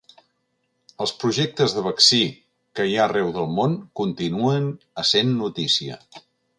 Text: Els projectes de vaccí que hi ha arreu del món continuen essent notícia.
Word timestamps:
Els 1.05 1.13
projectes 1.23 1.75
de 1.75 1.83
vaccí 1.89 2.23
que 2.79 2.87
hi 2.89 2.97
ha 2.99 3.05
arreu 3.07 3.31
del 3.39 3.55
món 3.61 3.79
continuen 4.03 4.69
essent 5.07 5.39
notícia. 5.47 6.05